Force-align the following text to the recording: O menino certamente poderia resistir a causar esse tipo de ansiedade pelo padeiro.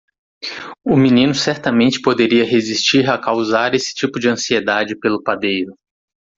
O 0.83 0.97
menino 0.97 1.35
certamente 1.35 2.01
poderia 2.01 2.43
resistir 2.43 3.07
a 3.07 3.19
causar 3.19 3.75
esse 3.75 3.93
tipo 3.93 4.19
de 4.19 4.29
ansiedade 4.29 4.97
pelo 4.97 5.21
padeiro. 5.21 5.75